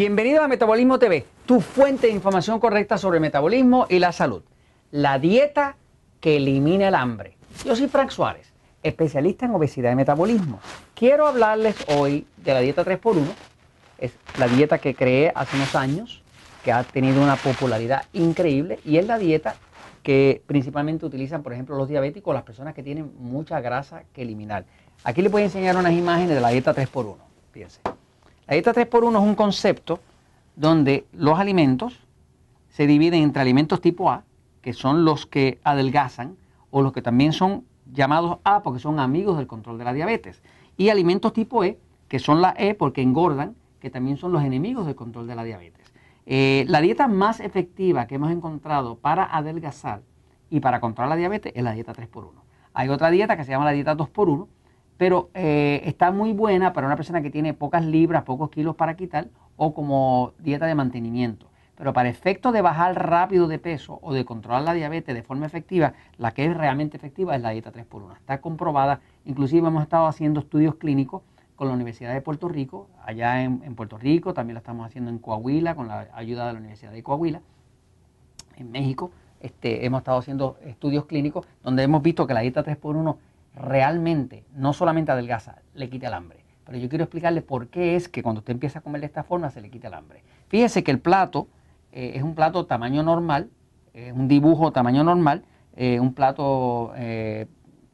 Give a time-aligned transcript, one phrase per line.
[0.00, 4.42] Bienvenido a Metabolismo TV, tu fuente de información correcta sobre metabolismo y la salud.
[4.90, 5.76] La dieta
[6.20, 7.36] que elimina el hambre.
[7.66, 8.50] Yo soy Frank Suárez,
[8.82, 10.58] especialista en obesidad y metabolismo.
[10.94, 13.26] Quiero hablarles hoy de la dieta 3x1.
[13.98, 16.22] Es la dieta que creé hace unos años,
[16.64, 19.56] que ha tenido una popularidad increíble y es la dieta
[20.02, 24.64] que principalmente utilizan, por ejemplo, los diabéticos, las personas que tienen mucha grasa que eliminar.
[25.04, 27.16] Aquí les voy a enseñar unas imágenes de la dieta 3x1.
[27.52, 27.80] Fíjense.
[28.50, 30.00] La dieta 3x1 es un concepto
[30.56, 32.00] donde los alimentos
[32.68, 34.24] se dividen entre alimentos tipo A,
[34.60, 36.36] que son los que adelgazan,
[36.72, 40.42] o los que también son llamados A porque son amigos del control de la diabetes,
[40.76, 41.78] y alimentos tipo E,
[42.08, 45.44] que son la E porque engordan, que también son los enemigos del control de la
[45.44, 45.92] diabetes.
[46.26, 50.02] Eh, la dieta más efectiva que hemos encontrado para adelgazar
[50.50, 52.32] y para controlar la diabetes es la dieta 3x1.
[52.74, 54.48] Hay otra dieta que se llama la dieta 2x1,
[55.00, 58.96] pero eh, está muy buena para una persona que tiene pocas libras, pocos kilos para
[58.96, 61.46] quitar o como dieta de mantenimiento.
[61.74, 65.46] Pero para efectos de bajar rápido de peso o de controlar la diabetes de forma
[65.46, 68.14] efectiva, la que es realmente efectiva es la dieta 3x1.
[68.14, 71.22] Está comprobada, inclusive hemos estado haciendo estudios clínicos
[71.56, 75.18] con la Universidad de Puerto Rico, allá en, Puerto Rico, también la estamos haciendo en
[75.18, 77.40] Coahuila con la ayuda de la Universidad de Coahuila,
[78.58, 79.12] en México.
[79.40, 83.16] Este, hemos estado haciendo estudios clínicos donde hemos visto que la dieta 3x1
[83.54, 86.44] realmente no solamente adelgaza, le quita el hambre.
[86.64, 89.24] Pero yo quiero explicarle por qué es que cuando usted empieza a comer de esta
[89.24, 90.22] forma se le quita el hambre.
[90.48, 91.48] Fíjese que el plato
[91.92, 93.50] eh, es un plato tamaño normal,
[93.92, 95.44] es un dibujo tamaño normal,
[95.74, 97.46] eh, un plato eh,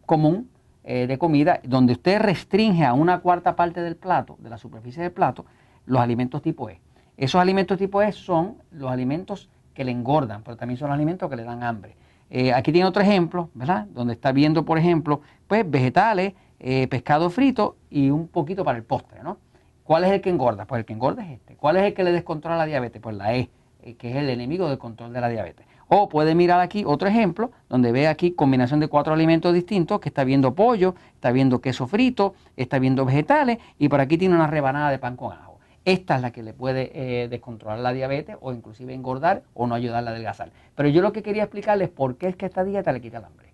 [0.04, 0.50] común
[0.84, 5.10] de comida, donde usted restringe a una cuarta parte del plato, de la superficie del
[5.10, 5.44] plato,
[5.84, 6.80] los alimentos tipo E.
[7.16, 11.28] Esos alimentos tipo E son los alimentos que le engordan, pero también son los alimentos
[11.28, 11.96] que le dan hambre.
[12.30, 13.86] Eh, aquí tiene otro ejemplo, ¿verdad?
[13.86, 18.84] Donde está viendo, por ejemplo, pues vegetales, eh, pescado frito y un poquito para el
[18.84, 19.38] postre, ¿no?
[19.84, 20.66] ¿Cuál es el que engorda?
[20.66, 21.56] Pues el que engorda es este.
[21.56, 23.00] ¿Cuál es el que le descontrola la diabetes?
[23.00, 23.50] Pues la E,
[23.82, 25.66] eh, que es el enemigo del control de la diabetes.
[25.88, 30.08] O puede mirar aquí otro ejemplo, donde ve aquí combinación de cuatro alimentos distintos, que
[30.08, 34.48] está viendo pollo, está viendo queso frito, está viendo vegetales y por aquí tiene una
[34.48, 35.60] rebanada de pan con ajo.
[35.84, 39.76] Esta es la que le puede eh, descontrolar la diabetes o inclusive engordar o no
[39.76, 40.50] ayudarla a adelgazar.
[40.74, 43.24] Pero yo lo que quería explicarles por qué es que esta dieta le quita el
[43.24, 43.52] hambre.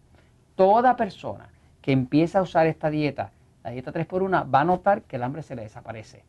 [0.54, 1.50] Toda persona
[1.82, 3.32] que empieza a usar esta dieta,
[3.65, 6.25] la dieta 3x1, va a notar que el hambre se le desaparece.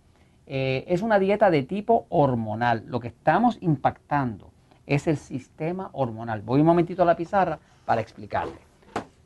[0.45, 2.83] Eh, es una dieta de tipo hormonal.
[2.87, 4.51] Lo que estamos impactando
[4.85, 6.41] es el sistema hormonal.
[6.41, 8.57] Voy un momentito a la pizarra para explicarle.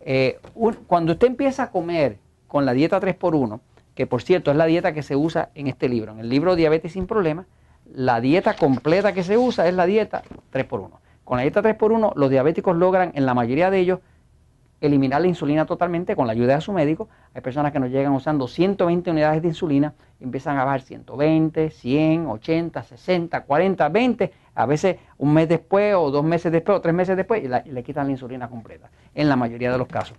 [0.02, 0.40] Eh,
[0.86, 3.60] cuando usted empieza a comer con la dieta 3x1,
[3.96, 6.12] que por cierto es la dieta que se usa en este libro.
[6.12, 7.48] En el libro Diabetes sin Problemas,
[7.92, 10.24] la dieta completa que se usa es la dieta
[10.54, 10.92] 3x1.
[11.24, 14.00] Con la dieta 3x1 los diabéticos logran en la mayoría de ellos
[14.82, 17.10] eliminar la insulina totalmente con la ayuda de su médico.
[17.34, 22.28] Hay personas que nos llegan usando 120 unidades de insulina, empiezan a bajar 120, 100,
[22.28, 26.94] 80, 60, 40, 20, a veces un mes después o dos meses después o tres
[26.94, 30.18] meses después y, le quitan la insulina completa, en la mayoría de los casos.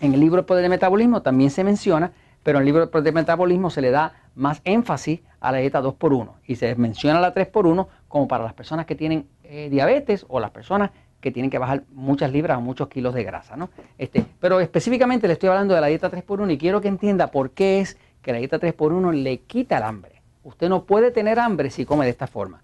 [0.00, 3.12] En el libro El Poder del Metabolismo también se menciona pero en el libro de
[3.12, 7.86] metabolismo se le da más énfasis a la dieta 2x1 y se menciona la 3x1
[8.08, 10.90] como para las personas que tienen eh, diabetes o las personas
[11.22, 13.56] que tienen que bajar muchas libras o muchos kilos de grasa.
[13.56, 13.70] ¿no?
[13.96, 17.52] Este, pero específicamente le estoy hablando de la dieta 3x1 y quiero que entienda por
[17.52, 20.20] qué es que la dieta 3x1 le quita el hambre.
[20.42, 22.60] Usted no puede tener hambre si come de esta forma.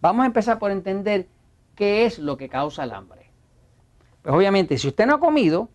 [0.00, 1.26] Vamos a empezar por entender
[1.74, 3.28] qué es lo que causa el hambre.
[4.22, 5.68] Pues obviamente, si usted no ha comido,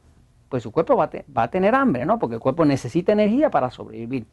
[0.47, 2.17] pues su cuerpo va a, tener hambre, ¿no?
[2.17, 4.25] Porque el cuerpo necesita energía para sobrevivir.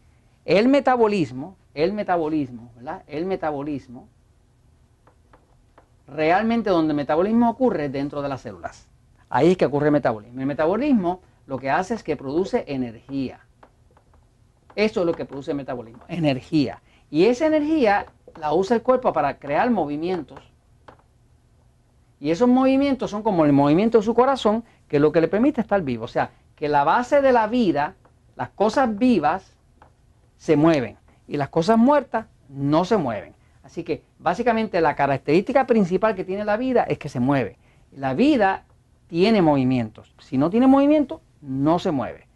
[0.45, 3.03] El metabolismo, el metabolismo, ¿verdad?
[3.09, 4.09] El metabolismo,
[6.09, 8.89] realmente donde el metabolismo ocurre es dentro de las células.
[9.31, 10.41] Ahí es que ocurre el metabolismo.
[10.41, 13.41] El metabolismo lo que hace es que produce energía.
[14.75, 16.83] Eso es lo que produce el metabolismo, energía.
[17.11, 18.07] Y esa energía
[18.39, 20.41] la usa el cuerpo para crear movimientos.
[22.21, 25.61] Y esos movimientos son como el movimiento de su corazón que lo que le permite
[25.61, 26.05] estar vivo.
[26.05, 27.95] O sea, que la base de la vida,
[28.37, 29.53] las cosas vivas,
[30.37, 30.97] se mueven
[31.27, 33.35] y las cosas muertas no se mueven.
[33.69, 37.59] Así que básicamente la característica principal que tiene la vida es que se mueve.
[37.93, 38.65] La vida
[39.07, 40.15] tiene movimientos.
[40.19, 42.27] Si no tiene movimiento, no se mueve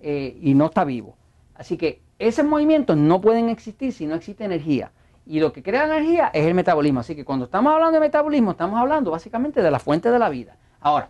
[0.00, 1.16] eh, y no está vivo.
[1.54, 4.92] Así que esos movimientos no pueden existir si no existe energía.
[5.24, 7.00] Y lo que crea energía es el metabolismo.
[7.00, 10.28] Así que cuando estamos hablando de metabolismo, estamos hablando básicamente de la fuente de la
[10.28, 10.56] vida.
[10.80, 11.08] Ahora,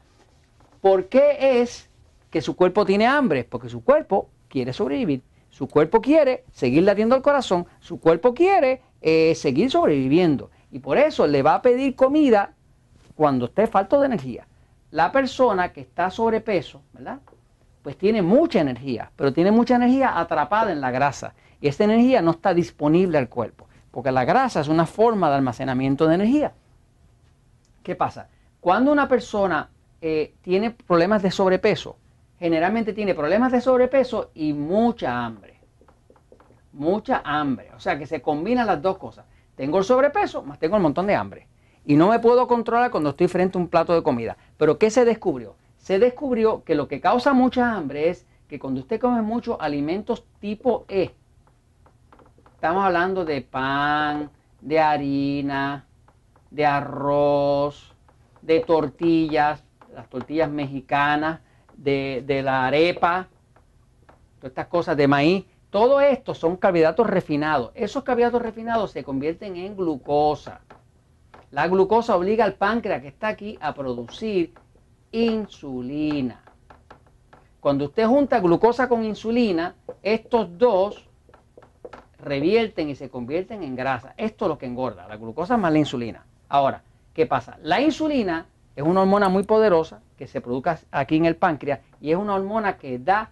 [0.82, 1.88] ¿Por qué es
[2.28, 3.44] que su cuerpo tiene hambre?
[3.44, 5.22] Porque su cuerpo quiere sobrevivir.
[5.48, 7.66] Su cuerpo quiere seguir latiendo al corazón.
[7.78, 10.50] Su cuerpo quiere eh, seguir sobreviviendo.
[10.70, 12.54] Y por eso le va a pedir comida
[13.14, 14.46] cuando esté falto de energía.
[14.90, 17.18] La persona que está sobrepeso, ¿verdad?
[17.82, 21.34] Pues tiene mucha energía, pero tiene mucha energía atrapada en la grasa.
[21.60, 23.68] Y esa energía no está disponible al cuerpo.
[23.90, 26.54] porque la grasa es una forma de almacenamiento de energía.
[27.82, 28.28] ¿Qué pasa?
[28.58, 29.68] Cuando una persona
[30.00, 31.98] eh, tiene problemas de sobrepeso,
[32.38, 35.51] generalmente tiene problemas de sobrepeso y mucha hambre.
[36.72, 37.70] Mucha hambre.
[37.76, 39.26] O sea que se combinan las dos cosas.
[39.54, 41.46] Tengo el sobrepeso, más tengo un montón de hambre.
[41.84, 44.36] Y no me puedo controlar cuando estoy frente a un plato de comida.
[44.56, 45.56] Pero ¿qué se descubrió?
[45.76, 50.24] Se descubrió que lo que causa mucha hambre es que cuando usted come muchos alimentos
[50.38, 51.14] tipo E,
[52.54, 54.30] estamos hablando de pan,
[54.60, 55.86] de harina,
[56.50, 57.94] de arroz,
[58.40, 59.64] de tortillas,
[59.94, 61.40] las tortillas mexicanas,
[61.76, 63.28] de, de la arepa,
[64.38, 67.72] todas estas cosas de maíz, todo esto son carbohidratos refinados.
[67.74, 70.60] Esos carbohidratos refinados se convierten en glucosa.
[71.50, 74.52] La glucosa obliga al páncreas que está aquí a producir
[75.12, 76.42] insulina.
[77.58, 81.08] Cuando usted junta glucosa con insulina, estos dos
[82.18, 84.12] revierten y se convierten en grasa.
[84.18, 86.26] Esto es lo que engorda, la glucosa más la insulina.
[86.50, 86.82] Ahora,
[87.14, 87.56] ¿qué pasa?
[87.62, 88.44] La insulina
[88.76, 92.34] es una hormona muy poderosa que se produce aquí en el páncreas y es una
[92.34, 93.30] hormona que da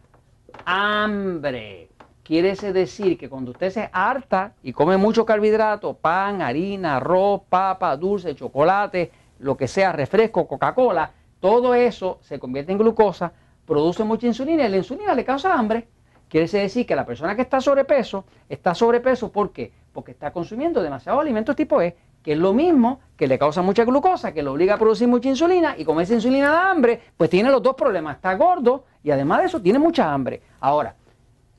[0.64, 1.89] hambre.
[2.30, 7.96] Quiere decir que cuando usted se harta y come mucho carbohidrato, pan, harina, arroz, papa,
[7.96, 9.10] dulce, chocolate,
[9.40, 11.10] lo que sea, refresco, Coca-Cola,
[11.40, 13.32] todo eso se convierte en glucosa,
[13.66, 15.88] produce mucha insulina y la insulina le causa hambre.
[16.28, 19.72] Quiere decir que la persona que está sobrepeso, está sobrepeso ¿por qué?
[19.92, 23.84] Porque está consumiendo demasiados alimentos tipo E, que es lo mismo que le causa mucha
[23.84, 27.28] glucosa, que le obliga a producir mucha insulina y como esa insulina da hambre, pues
[27.28, 30.40] tiene los dos problemas, está gordo y además de eso tiene mucha hambre.
[30.60, 30.94] Ahora,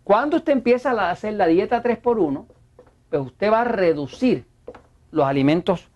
[0.04, 2.46] cuando usted empieza a hacer la dieta 3x1,
[3.10, 4.46] pues usted va a reducir
[5.12, 5.88] los alimentos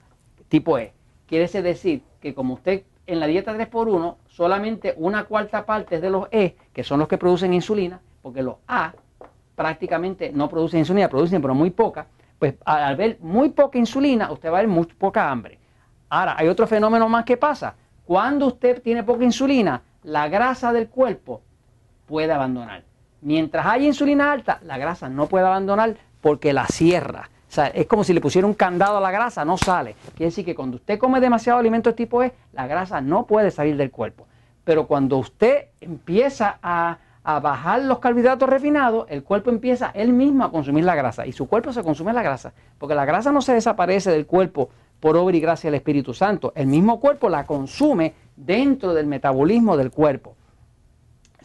[0.47, 0.93] tipo E.
[1.27, 6.09] Quiere decir que como usted en la dieta 3x1, solamente una cuarta parte es de
[6.09, 8.93] los E, que son los que producen insulina, porque los A
[9.55, 12.07] prácticamente no producen insulina, producen pero muy poca,
[12.37, 15.57] pues al ver muy poca insulina, usted va a ver muy poca hambre.
[16.09, 17.75] Ahora, hay otro fenómeno más que pasa.
[18.05, 21.41] Cuando usted tiene poca insulina, la grasa del cuerpo
[22.05, 22.83] puede abandonar.
[23.25, 27.31] Mientras haya insulina alta, la grasa no puede abandonar porque la cierra.
[27.49, 29.95] O sea, es como si le pusiera un candado a la grasa, no sale.
[30.15, 33.77] Quiere decir que cuando usted come demasiado alimentos tipo E, la grasa no puede salir
[33.77, 34.27] del cuerpo.
[34.63, 40.43] Pero cuando usted empieza a, a bajar los carbohidratos refinados, el cuerpo empieza él mismo
[40.43, 41.25] a consumir la grasa.
[41.25, 42.53] Y su cuerpo se consume la grasa.
[42.77, 44.69] Porque la grasa no se desaparece del cuerpo
[44.99, 46.53] por obra y gracia del Espíritu Santo.
[46.55, 50.35] El mismo cuerpo la consume dentro del metabolismo del cuerpo.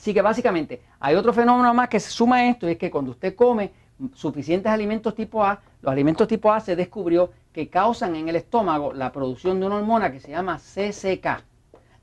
[0.00, 2.91] Así que básicamente hay otro fenómeno más que se suma a esto, y es que
[2.91, 3.70] cuando usted come
[4.14, 8.94] suficientes alimentos tipo A, los alimentos tipo A se descubrió que causan en el estómago
[8.94, 11.26] la producción de una hormona que se llama CCK.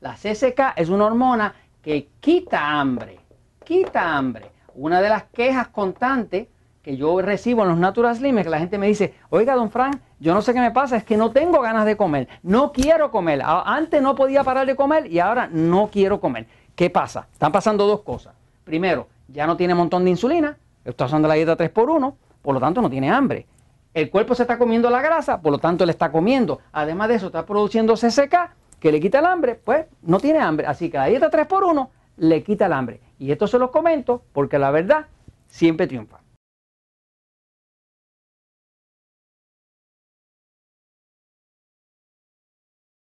[0.00, 1.52] La CCK es una hormona
[1.82, 3.18] que quita hambre,
[3.64, 4.52] quita hambre.
[4.76, 6.46] Una de las quejas constantes
[6.82, 9.72] que yo recibo en los Natural Slim es que la gente me dice, oiga, don
[9.72, 12.70] Frank, yo no sé qué me pasa, es que no tengo ganas de comer, no
[12.70, 13.42] quiero comer.
[13.44, 16.46] Antes no podía parar de comer y ahora no quiero comer.
[16.78, 17.26] ¿Qué pasa?
[17.32, 18.34] Están pasando dos cosas.
[18.62, 22.80] Primero, ya no tiene montón de insulina, está usando la dieta 3x1, por lo tanto
[22.80, 23.46] no tiene hambre.
[23.92, 26.60] El cuerpo se está comiendo la grasa, por lo tanto le está comiendo.
[26.70, 30.68] Además de eso, está produciendo CCK, que le quita el hambre, pues no tiene hambre.
[30.68, 31.88] Así que la dieta 3x1
[32.18, 33.00] le quita el hambre.
[33.18, 35.06] Y esto se los comento porque la verdad
[35.48, 36.20] siempre triunfa.